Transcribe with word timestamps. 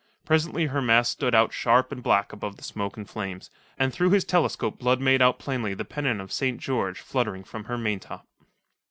Presently 0.25 0.65
her 0.65 0.81
masts 0.81 1.11
stood 1.13 1.35
out 1.35 1.53
sharp 1.53 1.91
and 1.91 2.01
black 2.01 2.33
above 2.33 2.55
the 2.57 2.63
smoke 2.63 2.97
and 2.97 3.07
flames, 3.07 3.51
and 3.77 3.93
through 3.93 4.09
his 4.09 4.23
telescope 4.25 4.79
Blood 4.79 4.99
made 4.99 5.21
out 5.21 5.37
plainly 5.37 5.75
the 5.75 5.85
pennon 5.85 6.19
of 6.19 6.31
St. 6.33 6.59
George 6.59 6.99
fluttering 6.99 7.43
from 7.43 7.65
her 7.65 7.77
maintop. 7.77 8.25